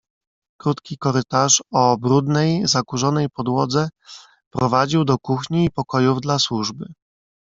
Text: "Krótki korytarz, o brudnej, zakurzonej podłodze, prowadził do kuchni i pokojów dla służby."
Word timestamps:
"Krótki 0.59 0.97
korytarz, 0.97 1.63
o 1.71 1.97
brudnej, 1.97 2.67
zakurzonej 2.67 3.29
podłodze, 3.29 3.89
prowadził 4.49 5.05
do 5.05 5.17
kuchni 5.19 5.65
i 5.65 5.71
pokojów 5.71 6.21
dla 6.21 6.39
służby." 6.39 6.93